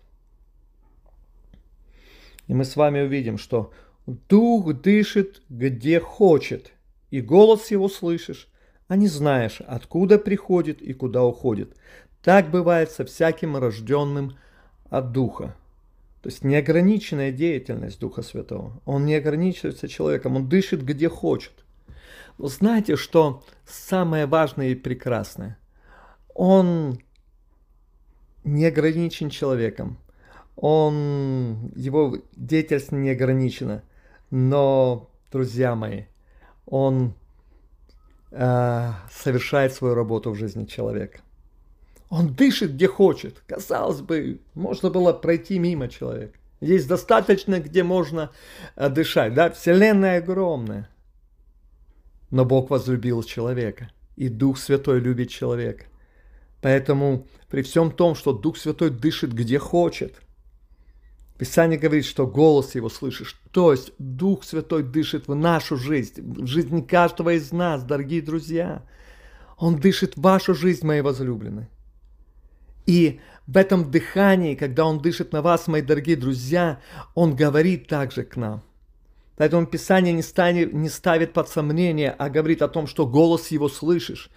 И 2.49 2.55
мы 2.55 2.67
с 2.67 2.77
вами 2.77 3.01
увидим, 3.01 3.39
что 3.39 3.73
Дух 4.07 4.75
дышит 4.75 5.41
где 5.49 6.01
хочет, 6.01 6.73
и 7.11 7.23
голос 7.23 7.71
его 7.71 7.89
слышишь, 7.89 8.47
а 8.89 8.97
не 8.97 9.09
знаешь, 9.09 9.63
откуда 9.67 10.19
приходит 10.19 10.83
и 10.83 10.93
куда 10.93 11.25
уходит. 11.25 11.79
Так 12.23 12.51
бывает 12.51 12.91
со 12.91 13.07
всяким 13.07 13.57
рожденным 13.57 14.37
от 14.91 15.13
Духа. 15.13 15.57
То 16.23 16.29
есть 16.29 16.43
неограниченная 16.45 17.31
деятельность 17.31 18.01
Духа 18.01 18.23
Святого. 18.23 18.81
Он 18.85 19.05
не 19.05 19.15
ограничивается 19.15 19.89
человеком, 19.89 20.37
он 20.37 20.49
дышит 20.49 20.83
где 20.85 21.09
хочет. 21.09 21.53
Но 22.39 22.49
знаете, 22.49 22.97
что 22.97 23.45
самое 23.65 24.27
важное 24.27 24.69
и 24.69 24.75
прекрасное? 24.75 25.59
Он 26.35 26.99
не 28.45 28.67
ограничен 28.67 29.31
человеком. 29.31 29.99
Он, 30.57 31.71
его 31.75 32.19
деятельность 32.35 32.93
не 32.93 33.11
ограничена. 33.11 33.83
Но, 34.31 35.11
друзья 35.31 35.75
мои, 35.75 36.05
он 36.67 37.15
э, 38.31 38.91
совершает 39.11 39.73
свою 39.73 39.95
работу 39.95 40.31
в 40.31 40.37
жизни 40.37 40.65
человека. 40.65 41.21
Он 42.09 42.35
дышит 42.35 42.75
где 42.75 42.87
хочет. 42.87 43.43
Казалось 43.47 44.01
бы, 44.01 44.41
можно 44.55 44.91
было 44.91 45.13
пройти 45.13 45.59
мимо 45.59 45.89
человека. 45.89 46.39
Есть 46.61 46.89
достаточно, 46.89 47.61
где 47.61 47.83
можно 47.83 48.31
э, 48.77 48.89
дышать. 48.89 49.35
Да? 49.35 49.51
Вселенная 49.51 50.19
огромная. 50.19 50.89
Но 52.31 52.45
Бог 52.45 52.71
возлюбил 52.71 53.23
человека. 53.23 53.91
И 54.17 54.29
Дух 54.29 54.59
Святой 54.59 55.01
любит 55.01 55.31
человека. 55.31 55.85
Поэтому 56.63 57.27
при 57.49 57.63
всем 57.63 57.91
том, 57.91 58.15
что 58.15 58.33
Дух 58.33 58.57
Святой 58.57 58.91
дышит 58.91 59.33
где 59.33 59.59
хочет, 59.59 60.15
Писание 61.39 61.79
говорит, 61.79 62.07
что 62.07 62.27
голос 62.27 62.75
его 62.75 62.89
слышишь. 62.89 63.39
То 63.53 63.73
есть 63.73 63.93
Дух 63.99 64.43
Святой 64.43 64.83
дышит 64.83 65.29
в 65.29 65.35
нашу 65.35 65.77
жизнь, 65.77 66.23
в 66.23 66.47
жизнь 66.47 66.87
каждого 66.87 67.35
из 67.35 67.53
нас, 67.53 67.85
дорогие 67.85 68.23
друзья. 68.23 68.83
Он 69.59 69.79
дышит 69.79 70.17
в 70.17 70.23
вашу 70.23 70.55
жизнь, 70.55 70.87
мои 70.87 71.03
возлюбленные. 71.03 71.69
И 72.87 73.21
в 73.47 73.57
этом 73.57 73.91
дыхании, 73.91 74.55
когда 74.55 74.87
Он 74.87 75.01
дышит 75.01 75.33
на 75.33 75.43
вас, 75.43 75.67
мои 75.67 75.83
дорогие 75.83 76.17
друзья, 76.17 76.81
Он 77.15 77.37
говорит 77.37 77.89
также 77.89 78.25
к 78.25 78.37
нам. 78.37 78.63
Поэтому 79.37 79.67
Писание 79.67 80.15
не, 80.15 80.23
станет, 80.23 80.73
не 80.73 80.89
ставит 80.89 81.33
под 81.33 81.49
сомнение, 81.49 82.11
а 82.11 82.31
говорит 82.31 82.63
о 82.63 82.69
том, 82.69 82.87
что 82.87 83.07
голос 83.07 83.49
Его 83.49 83.69
слышишь. 83.69 84.31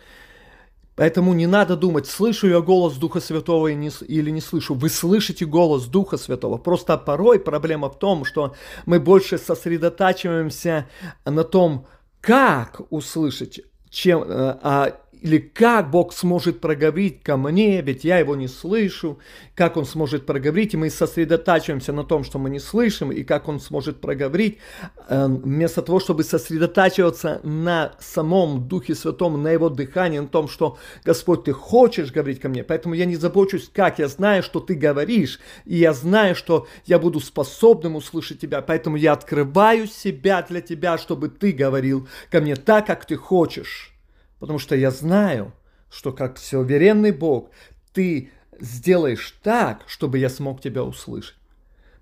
Поэтому 0.95 1.33
не 1.33 1.47
надо 1.47 1.77
думать, 1.77 2.07
слышу 2.07 2.49
я 2.49 2.59
голос 2.59 2.95
Духа 2.95 3.21
Святого 3.21 3.67
или 3.67 4.29
не 4.31 4.41
слышу. 4.41 4.73
Вы 4.73 4.89
слышите 4.89 5.45
голос 5.45 5.85
Духа 5.85 6.17
Святого. 6.17 6.57
Просто 6.57 6.97
порой 6.97 7.39
проблема 7.39 7.89
в 7.89 7.97
том, 7.97 8.25
что 8.25 8.53
мы 8.85 8.99
больше 8.99 9.37
сосредотачиваемся 9.37 10.89
на 11.23 11.45
том, 11.45 11.87
как 12.19 12.81
услышать, 12.89 13.61
чем, 13.89 14.23
э, 14.23 14.59
а 14.61 14.99
или 15.21 15.37
как 15.37 15.91
Бог 15.91 16.13
сможет 16.13 16.61
проговорить 16.61 17.23
ко 17.23 17.37
мне, 17.37 17.81
ведь 17.81 18.03
я 18.03 18.19
его 18.19 18.35
не 18.35 18.47
слышу, 18.47 19.19
как 19.55 19.75
он 19.75 19.85
сможет 19.85 20.25
проговорить, 20.25 20.73
и 20.73 20.77
мы 20.77 20.89
сосредотачиваемся 20.89 21.91
на 21.91 22.03
том, 22.03 22.23
что 22.23 22.39
мы 22.39 22.49
не 22.49 22.59
слышим, 22.59 23.11
и 23.11 23.23
как 23.23 23.47
он 23.47 23.59
сможет 23.59 23.99
проговорить, 23.99 24.59
э, 25.07 25.27
вместо 25.27 25.81
того, 25.81 25.99
чтобы 25.99 26.23
сосредотачиваться 26.23 27.41
на 27.43 27.93
самом 27.99 28.67
Духе 28.67 28.95
Святом, 28.95 29.41
на 29.41 29.51
его 29.51 29.69
дыхании, 29.69 30.19
на 30.19 30.27
том, 30.27 30.47
что 30.47 30.77
Господь, 31.03 31.43
ты 31.43 31.51
хочешь 31.51 32.11
говорить 32.11 32.39
ко 32.39 32.49
мне, 32.49 32.63
поэтому 32.63 32.95
я 32.95 33.05
не 33.05 33.17
забочусь, 33.17 33.69
как, 33.73 33.99
я 33.99 34.07
знаю, 34.07 34.41
что 34.43 34.59
ты 34.59 34.75
говоришь, 34.75 35.39
и 35.65 35.77
я 35.77 35.93
знаю, 35.93 36.35
что 36.35 36.67
я 36.85 36.99
буду 36.99 37.19
способным 37.19 37.95
услышать 37.95 38.39
тебя, 38.39 38.61
поэтому 38.61 38.95
я 38.95 39.13
открываю 39.13 39.87
себя 39.87 40.45
для 40.47 40.61
тебя, 40.61 40.97
чтобы 40.97 41.29
ты 41.29 41.51
говорил 41.51 42.07
ко 42.31 42.39
мне 42.39 42.55
так, 42.55 42.87
как 42.87 43.05
ты 43.05 43.15
хочешь. 43.15 43.98
Потому 44.39 44.59
что 44.59 44.75
я 44.75 44.91
знаю, 44.91 45.53
что 45.89 46.11
как 46.11 46.37
суверенный 46.37 47.11
Бог, 47.11 47.49
ты 47.93 48.31
сделаешь 48.59 49.37
так, 49.43 49.83
чтобы 49.87 50.17
я 50.17 50.29
смог 50.29 50.61
тебя 50.61 50.83
услышать. 50.83 51.35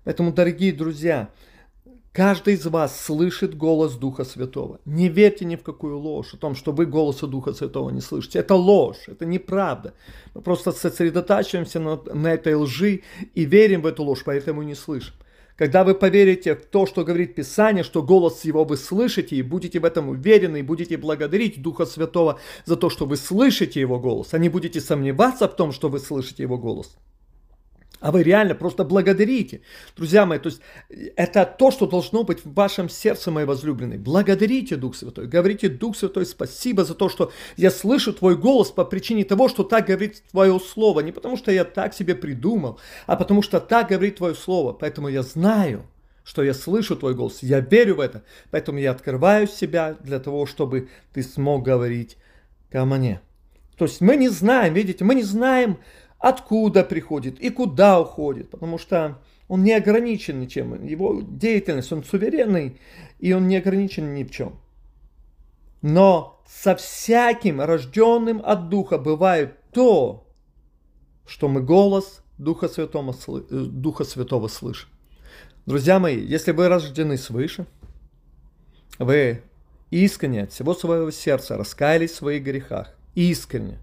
Поэтому, 0.04 0.32
дорогие 0.32 0.72
друзья, 0.72 1.30
каждый 2.12 2.54
из 2.54 2.66
вас 2.66 2.98
слышит 2.98 3.56
голос 3.56 3.94
Духа 3.94 4.24
Святого. 4.24 4.80
Не 4.84 5.08
верьте 5.08 5.44
ни 5.44 5.56
в 5.56 5.62
какую 5.62 5.98
ложь 5.98 6.34
о 6.34 6.36
том, 6.36 6.54
что 6.54 6.72
вы 6.72 6.86
голоса 6.86 7.26
Духа 7.26 7.52
Святого 7.52 7.90
не 7.90 8.00
слышите. 8.00 8.38
Это 8.38 8.54
ложь, 8.54 9.08
это 9.08 9.26
неправда. 9.26 9.94
Мы 10.34 10.40
просто 10.40 10.72
сосредотачиваемся 10.72 11.80
на, 11.80 12.00
на 12.14 12.32
этой 12.32 12.54
лжи 12.54 13.02
и 13.34 13.44
верим 13.44 13.82
в 13.82 13.86
эту 13.86 14.04
ложь, 14.04 14.22
поэтому 14.24 14.62
не 14.62 14.74
слышим. 14.74 15.14
Когда 15.58 15.82
вы 15.82 15.96
поверите 15.96 16.54
в 16.54 16.64
то, 16.66 16.86
что 16.86 17.04
говорит 17.04 17.34
Писание, 17.34 17.82
что 17.82 18.00
голос 18.00 18.44
его 18.44 18.64
вы 18.64 18.76
слышите, 18.76 19.34
и 19.34 19.42
будете 19.42 19.80
в 19.80 19.84
этом 19.84 20.08
уверены, 20.08 20.60
и 20.60 20.62
будете 20.62 20.96
благодарить 20.96 21.60
Духа 21.60 21.84
Святого 21.84 22.38
за 22.64 22.76
то, 22.76 22.88
что 22.88 23.06
вы 23.06 23.16
слышите 23.16 23.80
его 23.80 23.98
голос, 23.98 24.32
а 24.34 24.38
не 24.38 24.48
будете 24.48 24.80
сомневаться 24.80 25.48
в 25.48 25.56
том, 25.56 25.72
что 25.72 25.88
вы 25.88 25.98
слышите 25.98 26.44
его 26.44 26.58
голос– 26.58 26.96
а 28.00 28.12
вы 28.12 28.22
реально 28.22 28.54
просто 28.54 28.84
благодарите. 28.84 29.62
Друзья 29.96 30.26
мои, 30.26 30.38
то 30.38 30.48
есть 30.48 30.60
это 31.16 31.44
то, 31.44 31.70
что 31.70 31.86
должно 31.86 32.22
быть 32.22 32.44
в 32.44 32.52
вашем 32.52 32.88
сердце, 32.88 33.30
мои 33.30 33.44
возлюбленные. 33.44 33.98
Благодарите 33.98 34.76
Дух 34.76 34.96
Святой. 34.96 35.26
Говорите, 35.26 35.68
Дух 35.68 35.96
Святой, 35.96 36.26
спасибо 36.26 36.84
за 36.84 36.94
то, 36.94 37.08
что 37.08 37.32
я 37.56 37.70
слышу 37.70 38.12
Твой 38.12 38.36
голос 38.36 38.70
по 38.70 38.84
причине 38.84 39.24
того, 39.24 39.48
что 39.48 39.64
так 39.64 39.86
говорит 39.86 40.22
Твое 40.30 40.58
Слово. 40.60 41.00
Не 41.00 41.12
потому, 41.12 41.36
что 41.36 41.50
я 41.50 41.64
так 41.64 41.94
себе 41.94 42.14
придумал, 42.14 42.78
а 43.06 43.16
потому, 43.16 43.42
что 43.42 43.60
так 43.60 43.88
говорит 43.88 44.16
Твое 44.16 44.34
Слово. 44.34 44.72
Поэтому 44.72 45.08
я 45.08 45.22
знаю, 45.22 45.84
что 46.24 46.42
я 46.42 46.54
слышу 46.54 46.94
Твой 46.94 47.14
голос. 47.14 47.42
Я 47.42 47.60
верю 47.60 47.96
в 47.96 48.00
это. 48.00 48.22
Поэтому 48.50 48.78
я 48.78 48.92
открываю 48.92 49.48
себя 49.48 49.96
для 50.00 50.20
того, 50.20 50.46
чтобы 50.46 50.88
Ты 51.12 51.22
смог 51.22 51.64
говорить 51.64 52.16
ко 52.70 52.84
мне. 52.84 53.20
То 53.76 53.84
есть 53.84 54.00
мы 54.00 54.16
не 54.16 54.28
знаем, 54.28 54.74
видите, 54.74 55.04
мы 55.04 55.14
не 55.14 55.22
знаем, 55.22 55.78
откуда 56.18 56.84
приходит 56.84 57.40
и 57.40 57.50
куда 57.50 58.00
уходит, 58.00 58.50
потому 58.50 58.78
что 58.78 59.18
он 59.46 59.62
не 59.62 59.72
ограничен 59.72 60.40
ничем. 60.40 60.84
Его 60.84 61.20
деятельность, 61.22 61.92
он 61.92 62.04
суверенный, 62.04 62.78
и 63.18 63.32
он 63.32 63.48
не 63.48 63.56
ограничен 63.56 64.14
ни 64.14 64.24
в 64.24 64.30
чем. 64.30 64.60
Но 65.80 66.42
со 66.46 66.74
всяким 66.76 67.60
рожденным 67.60 68.42
от 68.44 68.68
Духа 68.68 68.98
бывает 68.98 69.56
то, 69.70 70.26
что 71.26 71.48
мы 71.48 71.62
голос 71.62 72.22
Духа 72.36 72.68
Святого, 72.68 73.14
э, 73.28 73.40
Духа 73.50 74.04
Святого 74.04 74.48
слышим. 74.48 74.88
Друзья 75.66 75.98
мои, 75.98 76.18
если 76.18 76.52
вы 76.52 76.68
рождены 76.68 77.16
свыше, 77.16 77.66
вы 78.98 79.42
искренне 79.90 80.44
от 80.44 80.52
всего 80.52 80.74
своего 80.74 81.10
сердца 81.10 81.56
раскаялись 81.56 82.12
в 82.12 82.16
своих 82.16 82.42
грехах, 82.42 82.96
искренне, 83.14 83.78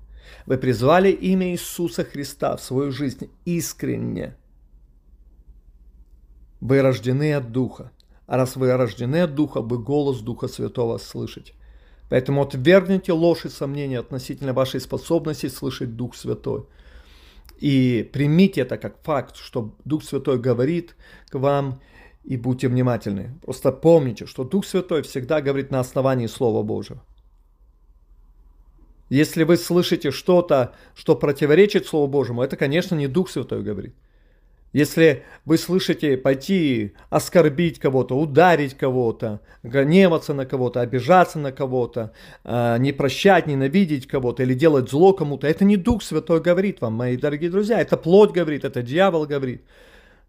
вы 0.46 0.58
призвали 0.58 1.10
имя 1.10 1.52
Иисуса 1.52 2.04
Христа 2.04 2.56
в 2.56 2.62
свою 2.62 2.92
жизнь 2.92 3.30
искренне. 3.46 4.36
Вы 6.62 6.82
рождены 6.82 7.34
от 7.34 7.52
Духа. 7.52 7.92
А 8.28 8.38
раз 8.38 8.56
вы 8.56 8.72
рождены 8.76 9.22
от 9.22 9.36
Духа, 9.36 9.62
вы 9.62 9.78
голос 9.78 10.20
Духа 10.20 10.48
Святого 10.48 10.98
слышите. 10.98 11.54
Поэтому 12.10 12.42
отвергните 12.42 13.14
ложь 13.14 13.46
и 13.46 13.50
сомнения 13.50 14.00
относительно 14.00 14.54
вашей 14.54 14.80
способности 14.80 15.48
слышать 15.48 15.96
Дух 15.96 16.16
Святой. 16.16 16.66
И 17.60 18.10
примите 18.14 18.62
это 18.62 18.78
как 18.78 19.04
факт, 19.04 19.36
что 19.38 19.76
Дух 19.86 20.04
Святой 20.04 20.40
говорит 20.40 20.96
к 21.30 21.36
вам, 21.40 21.80
и 22.26 22.38
будьте 22.38 22.68
внимательны. 22.68 23.40
Просто 23.44 23.72
помните, 23.72 24.26
что 24.26 24.44
Дух 24.44 24.66
Святой 24.66 25.04
всегда 25.04 25.42
говорит 25.42 25.72
на 25.72 25.80
основании 25.80 26.28
Слова 26.28 26.64
Божьего. 26.64 27.04
Если 29.10 29.44
вы 29.44 29.58
слышите 29.58 30.12
что-то, 30.12 30.74
что 30.96 31.16
противоречит 31.16 31.86
Слову 31.86 32.08
Божьему, 32.08 32.42
это, 32.42 32.58
конечно, 32.58 32.96
не 32.96 33.08
Дух 33.08 33.30
Святой 33.30 33.62
говорит. 33.62 33.94
Если 34.76 35.24
вы 35.46 35.58
слышите 35.58 36.18
пойти 36.18 36.96
оскорбить 37.10 37.80
кого-то, 37.80 38.18
ударить 38.18 38.74
кого-то, 38.74 39.40
гневаться 39.64 40.34
на 40.34 40.46
кого-то, 40.46 40.82
обижаться 40.82 41.40
на 41.40 41.54
кого-то, 41.54 42.12
а, 42.44 42.78
не 42.78 42.92
прощать, 42.92 43.48
ненавидеть 43.48 44.06
кого-то 44.06 44.44
или 44.44 44.54
делать 44.54 44.90
зло 44.90 45.14
кому-то, 45.14 45.48
это 45.48 45.64
не 45.64 45.78
Дух 45.78 46.04
Святой 46.04 46.42
говорит 46.42 46.82
вам, 46.82 46.94
мои 46.94 47.16
дорогие 47.16 47.50
друзья, 47.50 47.80
это 47.80 47.96
плоть 47.96 48.34
говорит, 48.34 48.66
это 48.66 48.82
дьявол 48.82 49.26
говорит. 49.26 49.64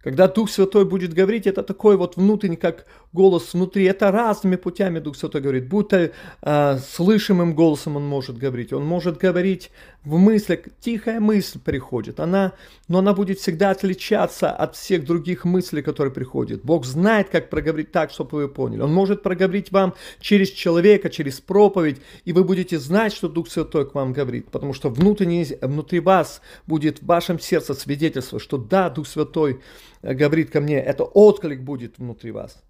Когда 0.00 0.28
Дух 0.28 0.48
Святой 0.48 0.84
будет 0.84 1.12
говорить, 1.12 1.48
это 1.48 1.64
такой 1.64 1.96
вот 1.96 2.16
внутренний, 2.16 2.54
как 2.54 2.86
голос 3.16 3.54
внутри. 3.54 3.84
Это 3.84 4.12
разными 4.12 4.56
путями 4.56 5.00
Дух 5.00 5.16
Святой 5.16 5.40
говорит. 5.40 5.68
Будто 5.68 6.12
э, 6.42 6.78
слышимым 6.78 7.54
голосом 7.54 7.96
Он 7.96 8.06
может 8.06 8.36
говорить. 8.38 8.72
Он 8.72 8.84
может 8.84 9.16
говорить 9.16 9.70
в 10.04 10.18
мыслях. 10.18 10.60
Тихая 10.80 11.18
мысль 11.18 11.58
приходит. 11.58 12.20
Она, 12.20 12.52
но 12.88 12.98
она 12.98 13.14
будет 13.14 13.38
всегда 13.38 13.70
отличаться 13.70 14.50
от 14.50 14.76
всех 14.76 15.04
других 15.04 15.44
мыслей, 15.44 15.82
которые 15.82 16.12
приходят. 16.12 16.62
Бог 16.62 16.84
знает, 16.84 17.30
как 17.30 17.50
проговорить 17.50 17.90
так, 17.90 18.10
чтобы 18.10 18.38
вы 18.38 18.48
поняли. 18.48 18.82
Он 18.82 18.92
может 18.92 19.22
проговорить 19.22 19.72
вам 19.72 19.94
через 20.20 20.50
человека, 20.50 21.10
через 21.10 21.40
проповедь, 21.40 22.00
и 22.26 22.32
вы 22.32 22.44
будете 22.44 22.78
знать, 22.78 23.12
что 23.12 23.28
Дух 23.28 23.48
Святой 23.48 23.90
к 23.90 23.94
вам 23.94 24.12
говорит. 24.12 24.50
Потому 24.50 24.74
что 24.74 24.90
внутренне, 24.90 25.46
внутри 25.62 26.00
вас 26.00 26.42
будет 26.66 27.00
в 27.00 27.06
вашем 27.06 27.40
сердце 27.40 27.74
свидетельство, 27.74 28.38
что 28.38 28.58
да, 28.58 28.90
Дух 28.90 29.08
Святой 29.08 29.60
Э, 30.06 30.14
говорит 30.14 30.50
ко 30.50 30.60
мне, 30.60 30.76
это 30.76 31.04
отклик 31.04 31.60
будет 31.62 31.98
внутри 31.98 32.30
вас. 32.30 32.62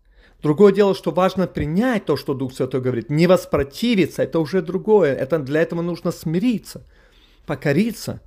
Другое 0.43 0.73
дело, 0.73 0.95
что 0.95 1.11
важно 1.11 1.47
принять 1.47 2.05
то, 2.05 2.17
что 2.17 2.35
Дух 2.35 2.53
Святой 2.53 2.81
говорит, 2.81 3.11
не 3.11 3.27
воспротивиться, 3.27 4.23
это 4.23 4.39
уже 4.39 4.63
другое. 4.63 5.15
Это, 5.15 5.39
для 5.39 5.63
этого 5.63 5.83
нужно 5.83 6.13
смириться, 6.13 6.85
покориться 7.47 8.21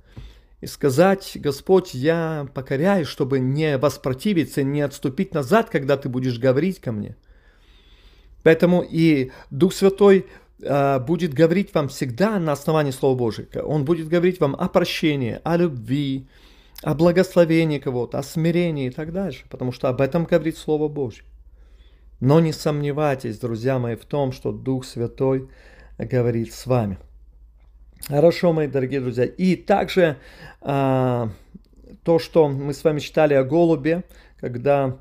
и 0.60 0.66
сказать, 0.66 1.32
Господь, 1.36 1.94
я 1.94 2.48
покоряюсь, 2.52 3.08
чтобы 3.08 3.38
не 3.38 3.78
воспротивиться, 3.78 4.62
не 4.62 4.82
отступить 4.82 5.34
назад, 5.34 5.70
когда 5.70 5.96
ты 5.96 6.08
будешь 6.08 6.38
говорить 6.38 6.80
ко 6.80 6.92
мне. 6.92 7.16
Поэтому 8.42 8.82
и 8.82 9.30
Дух 9.50 9.72
Святой 9.72 10.26
э, 10.60 10.98
будет 10.98 11.32
говорить 11.32 11.72
вам 11.74 11.88
всегда 11.88 12.38
на 12.38 12.52
основании 12.52 12.90
Слова 12.90 13.16
Божьего. 13.16 13.62
Он 13.62 13.84
будет 13.84 14.08
говорить 14.08 14.40
вам 14.40 14.54
о 14.54 14.68
прощении, 14.68 15.38
о 15.44 15.56
любви, 15.56 16.26
о 16.82 16.94
благословении 16.94 17.78
кого-то, 17.78 18.18
о 18.18 18.22
смирении 18.22 18.88
и 18.88 18.90
так 18.90 19.12
дальше, 19.12 19.44
потому 19.48 19.72
что 19.72 19.88
об 19.88 20.00
этом 20.00 20.24
говорит 20.24 20.56
Слово 20.58 20.88
Божье. 20.88 21.24
Но 22.20 22.38
не 22.40 22.52
сомневайтесь, 22.52 23.38
друзья 23.38 23.78
мои, 23.78 23.96
в 23.96 24.04
том, 24.04 24.32
что 24.32 24.52
Дух 24.52 24.84
Святой 24.84 25.48
говорит 25.98 26.52
с 26.52 26.66
вами. 26.66 26.98
Хорошо, 28.06 28.52
мои 28.52 28.66
дорогие 28.66 29.00
друзья. 29.00 29.24
И 29.24 29.56
также 29.56 30.18
а, 30.60 31.30
то, 32.04 32.18
что 32.18 32.48
мы 32.48 32.74
с 32.74 32.84
вами 32.84 32.98
читали 32.98 33.34
о 33.34 33.44
голубе, 33.44 34.04
когда 34.38 34.98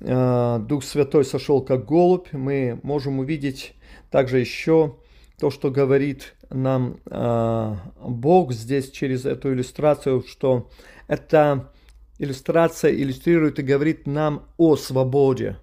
а, 0.00 0.58
Дух 0.60 0.84
Святой 0.84 1.24
сошел 1.24 1.62
как 1.62 1.84
голубь, 1.84 2.28
мы 2.32 2.78
можем 2.82 3.18
увидеть 3.18 3.74
также 4.10 4.38
еще 4.38 4.96
то, 5.40 5.50
что 5.50 5.72
говорит 5.72 6.34
нам 6.50 6.98
э, 7.06 7.76
Бог 8.00 8.52
здесь 8.52 8.90
через 8.90 9.24
эту 9.24 9.52
иллюстрацию, 9.52 10.22
что 10.22 10.70
эта 11.08 11.72
иллюстрация 12.18 12.92
иллюстрирует 12.92 13.58
и 13.58 13.62
говорит 13.62 14.06
нам 14.06 14.44
о 14.56 14.76
свободе, 14.76 15.56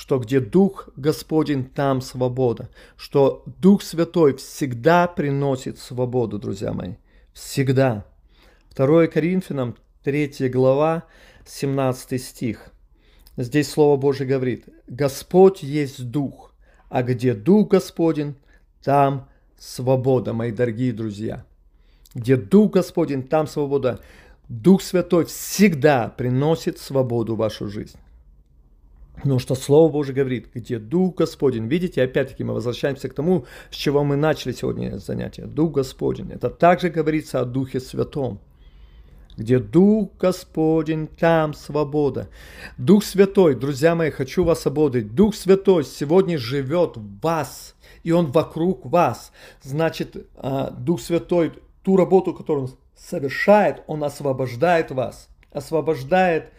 что 0.00 0.18
где 0.18 0.40
Дух 0.40 0.88
Господень, 0.96 1.66
там 1.66 2.00
свобода, 2.00 2.70
что 2.96 3.44
Дух 3.58 3.82
Святой 3.82 4.34
всегда 4.34 5.06
приносит 5.06 5.78
свободу, 5.78 6.38
друзья 6.38 6.72
мои, 6.72 6.94
всегда. 7.34 8.06
2 8.74 9.08
Коринфянам 9.08 9.76
3 10.02 10.48
глава, 10.48 11.04
17 11.44 12.18
стих. 12.18 12.72
Здесь 13.36 13.70
Слово 13.70 13.98
Божье 13.98 14.24
говорит, 14.26 14.64
Господь 14.86 15.62
есть 15.62 16.10
Дух, 16.10 16.54
а 16.88 17.02
где 17.02 17.34
Дух 17.34 17.68
Господень, 17.68 18.36
там 18.82 19.28
свобода, 19.58 20.32
мои 20.32 20.50
дорогие 20.50 20.94
друзья. 20.94 21.44
Где 22.14 22.38
Дух 22.38 22.72
Господень, 22.72 23.22
там 23.22 23.46
свобода. 23.46 24.00
Дух 24.48 24.80
Святой 24.80 25.26
всегда 25.26 26.08
приносит 26.08 26.78
свободу 26.78 27.34
в 27.34 27.38
вашу 27.40 27.68
жизнь. 27.68 27.98
Потому 29.22 29.38
что 29.38 29.54
Слово 29.54 29.92
Божье 29.92 30.14
говорит, 30.14 30.48
где 30.54 30.78
Дух 30.78 31.16
Господень. 31.16 31.66
Видите, 31.66 32.02
опять-таки 32.02 32.42
мы 32.42 32.54
возвращаемся 32.54 33.08
к 33.08 33.14
тому, 33.14 33.44
с 33.70 33.74
чего 33.74 34.02
мы 34.02 34.16
начали 34.16 34.52
сегодня 34.52 34.98
занятие. 34.98 35.42
Дух 35.42 35.72
Господень. 35.72 36.32
Это 36.32 36.48
также 36.48 36.88
говорится 36.88 37.40
о 37.40 37.44
Духе 37.44 37.80
Святом. 37.80 38.40
Где 39.36 39.58
Дух 39.58 40.10
Господень, 40.18 41.06
там 41.06 41.54
свобода. 41.54 42.28
Дух 42.78 43.04
Святой, 43.04 43.54
друзья 43.54 43.94
мои, 43.94 44.10
хочу 44.10 44.42
вас 44.42 44.66
ободрить. 44.66 45.14
Дух 45.14 45.34
Святой 45.34 45.84
сегодня 45.84 46.38
живет 46.38 46.96
в 46.96 47.20
вас, 47.20 47.74
и 48.02 48.12
Он 48.12 48.26
вокруг 48.32 48.86
вас. 48.86 49.32
Значит, 49.62 50.28
а, 50.36 50.70
Дух 50.70 51.00
Святой, 51.00 51.52
ту 51.82 51.96
работу, 51.96 52.32
которую 52.32 52.64
Он 52.66 52.70
совершает, 52.96 53.82
Он 53.86 54.02
освобождает 54.02 54.90
вас. 54.90 55.28
Освобождает 55.52 56.52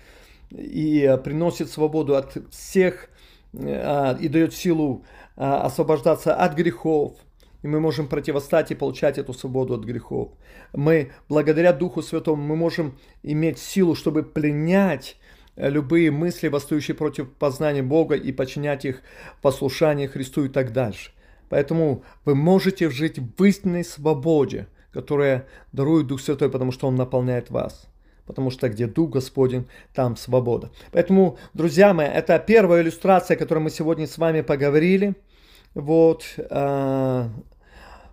и 0.51 1.01
э, 1.01 1.17
приносит 1.17 1.69
свободу 1.69 2.15
от 2.15 2.37
всех 2.51 3.09
э, 3.53 4.17
и 4.19 4.27
дает 4.27 4.53
силу 4.53 5.05
э, 5.37 5.43
освобождаться 5.43 6.35
от 6.35 6.55
грехов. 6.55 7.13
И 7.63 7.67
мы 7.67 7.79
можем 7.79 8.07
противостать 8.07 8.71
и 8.71 8.75
получать 8.75 9.17
эту 9.17 9.33
свободу 9.33 9.75
от 9.75 9.83
грехов. 9.83 10.29
Мы, 10.73 11.11
благодаря 11.29 11.73
Духу 11.73 12.01
Святому, 12.01 12.41
мы 12.41 12.55
можем 12.55 12.97
иметь 13.21 13.59
силу, 13.59 13.93
чтобы 13.93 14.23
пленять 14.23 15.17
любые 15.55 16.09
мысли, 16.09 16.47
восстающие 16.47 16.95
против 16.95 17.31
познания 17.33 17.83
Бога, 17.83 18.15
и 18.15 18.31
подчинять 18.31 18.85
их 18.85 19.01
послушанию 19.43 20.09
Христу 20.09 20.45
и 20.45 20.49
так 20.49 20.73
дальше. 20.73 21.11
Поэтому 21.49 22.03
вы 22.25 22.33
можете 22.33 22.89
жить 22.89 23.19
в 23.19 23.43
истинной 23.43 23.83
свободе, 23.83 24.67
которая 24.91 25.45
дарует 25.71 26.07
Дух 26.07 26.19
Святой, 26.19 26.49
потому 26.49 26.71
что 26.71 26.87
Он 26.87 26.95
наполняет 26.95 27.51
вас 27.51 27.90
потому 28.31 28.49
что 28.49 28.69
где 28.69 28.87
Дух 28.87 29.09
Господень, 29.09 29.67
там 29.93 30.15
свобода. 30.15 30.71
Поэтому, 30.93 31.37
друзья 31.53 31.93
мои, 31.93 32.07
это 32.07 32.39
первая 32.39 32.81
иллюстрация, 32.81 33.35
о 33.35 33.37
которой 33.37 33.59
мы 33.59 33.69
сегодня 33.69 34.07
с 34.07 34.17
вами 34.17 34.39
поговорили. 34.39 35.15
Вот, 35.73 36.23
э, 36.37 37.29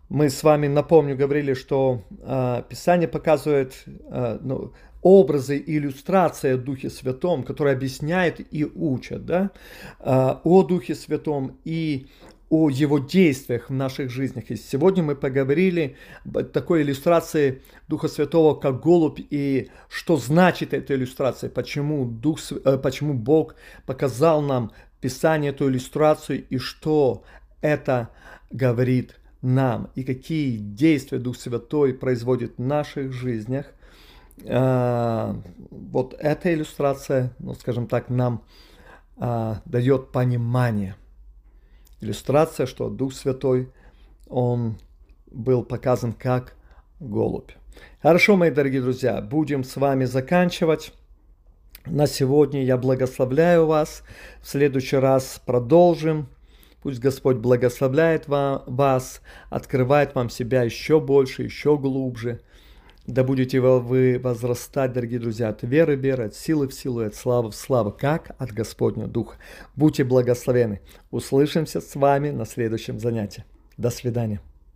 мы 0.08 0.28
с 0.28 0.42
вами, 0.42 0.66
напомню, 0.66 1.16
говорили, 1.16 1.54
что 1.54 2.02
э, 2.20 2.64
Писание 2.68 3.06
показывает 3.06 3.84
э, 3.86 4.38
ну, 4.40 4.72
образы 5.02 5.56
и 5.56 5.78
иллюстрации 5.78 6.54
о 6.54 6.58
Духе 6.58 6.90
Святом, 6.90 7.44
которые 7.44 7.76
объясняют 7.76 8.40
и 8.40 8.64
учат 8.64 9.24
да, 9.24 9.52
о 10.00 10.62
Духе 10.64 10.96
Святом 10.96 11.58
и 11.64 12.08
о 12.50 12.70
его 12.70 12.98
действиях 12.98 13.68
в 13.68 13.72
наших 13.72 14.10
жизнях. 14.10 14.50
И 14.50 14.56
сегодня 14.56 15.02
мы 15.02 15.14
поговорили 15.14 15.96
о 16.24 16.42
такой 16.42 16.82
иллюстрации 16.82 17.62
Духа 17.88 18.08
Святого 18.08 18.54
как 18.54 18.80
голубь 18.80 19.20
и 19.30 19.70
что 19.88 20.16
значит 20.16 20.72
эта 20.72 20.94
иллюстрация, 20.94 21.50
почему, 21.50 22.06
Дух, 22.06 22.40
э, 22.50 22.78
почему 22.78 23.14
Бог 23.14 23.54
показал 23.86 24.40
нам 24.40 24.72
Писание 25.00 25.50
эту 25.50 25.68
иллюстрацию 25.68 26.44
и 26.48 26.58
что 26.58 27.22
это 27.60 28.08
говорит 28.50 29.16
нам 29.42 29.90
и 29.94 30.02
какие 30.02 30.56
действия 30.56 31.18
Дух 31.18 31.36
Святой 31.36 31.94
производит 31.94 32.54
в 32.56 32.62
наших 32.62 33.12
жизнях. 33.12 33.66
А, 34.46 35.36
вот 35.70 36.14
эта 36.18 36.52
иллюстрация, 36.52 37.32
ну 37.38 37.54
скажем 37.54 37.86
так, 37.86 38.08
нам 38.08 38.42
а, 39.18 39.60
дает 39.66 40.10
понимание– 40.10 40.96
иллюстрация, 42.00 42.66
что 42.66 42.88
Дух 42.88 43.12
Святой, 43.12 43.70
он 44.28 44.78
был 45.30 45.62
показан 45.62 46.12
как 46.12 46.54
голубь. 47.00 47.50
Хорошо, 48.02 48.36
мои 48.36 48.50
дорогие 48.50 48.82
друзья, 48.82 49.20
будем 49.20 49.64
с 49.64 49.76
вами 49.76 50.04
заканчивать. 50.04 50.92
На 51.86 52.06
сегодня 52.06 52.64
я 52.64 52.76
благословляю 52.76 53.66
вас. 53.66 54.02
В 54.40 54.48
следующий 54.48 54.96
раз 54.96 55.40
продолжим. 55.44 56.28
Пусть 56.82 57.00
Господь 57.00 57.36
благословляет 57.38 58.28
вас, 58.28 59.20
открывает 59.50 60.14
вам 60.14 60.30
себя 60.30 60.62
еще 60.62 61.00
больше, 61.00 61.42
еще 61.42 61.76
глубже. 61.76 62.40
Да 63.08 63.24
будете 63.24 63.58
вы 63.58 64.20
возрастать, 64.22 64.92
дорогие 64.92 65.18
друзья, 65.18 65.48
от 65.48 65.62
веры 65.62 65.96
в 65.96 66.00
веру, 66.00 66.26
от 66.26 66.34
силы 66.34 66.68
в 66.68 66.74
силу, 66.74 67.00
от 67.00 67.14
славы 67.14 67.50
в 67.50 67.54
славу, 67.54 67.90
как 67.90 68.36
от 68.36 68.52
Господнего 68.52 69.08
Духа. 69.08 69.38
Будьте 69.76 70.04
благословены. 70.04 70.82
Услышимся 71.10 71.80
с 71.80 71.96
вами 71.96 72.28
на 72.28 72.44
следующем 72.44 73.00
занятии. 73.00 73.46
До 73.78 73.88
свидания. 73.88 74.42